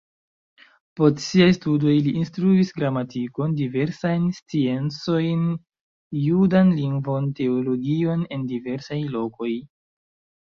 Post 0.99 1.19
siaj 1.23 1.49
studoj 1.55 1.91
li 2.05 2.13
instruis 2.21 2.71
gramatikon, 2.77 3.51
diversajn 3.59 4.23
sciencojn, 4.37 5.43
judan 6.21 6.71
lingvon, 6.79 7.27
teologion 7.41 8.25
en 8.37 8.47
diversaj 8.53 8.97
lokoj. 9.17 9.51